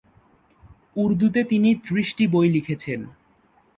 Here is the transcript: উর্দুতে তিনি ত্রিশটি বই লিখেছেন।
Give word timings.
উর্দুতে 0.95 1.41
তিনি 1.43 1.69
ত্রিশটি 1.85 2.23
বই 2.27 2.47
লিখেছেন। 2.49 2.99